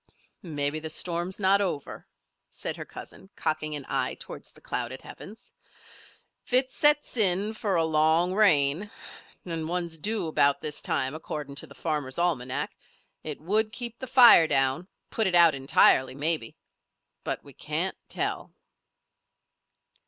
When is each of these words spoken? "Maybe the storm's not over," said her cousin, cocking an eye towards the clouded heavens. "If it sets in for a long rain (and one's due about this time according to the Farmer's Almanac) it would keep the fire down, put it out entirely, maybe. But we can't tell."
"Maybe 0.41 0.79
the 0.79 0.89
storm's 0.89 1.39
not 1.39 1.61
over," 1.61 2.07
said 2.49 2.75
her 2.77 2.85
cousin, 2.85 3.29
cocking 3.35 3.75
an 3.75 3.85
eye 3.87 4.15
towards 4.15 4.51
the 4.51 4.59
clouded 4.59 5.03
heavens. 5.03 5.53
"If 6.47 6.53
it 6.53 6.71
sets 6.71 7.17
in 7.17 7.53
for 7.53 7.75
a 7.75 7.85
long 7.85 8.33
rain 8.33 8.89
(and 9.45 9.69
one's 9.69 9.99
due 9.99 10.25
about 10.25 10.59
this 10.59 10.81
time 10.81 11.13
according 11.13 11.53
to 11.57 11.67
the 11.67 11.75
Farmer's 11.75 12.17
Almanac) 12.17 12.71
it 13.23 13.39
would 13.41 13.71
keep 13.71 13.99
the 13.99 14.07
fire 14.07 14.47
down, 14.47 14.87
put 15.11 15.27
it 15.27 15.35
out 15.35 15.53
entirely, 15.53 16.15
maybe. 16.15 16.57
But 17.23 17.43
we 17.43 17.53
can't 17.53 17.95
tell." 18.09 18.55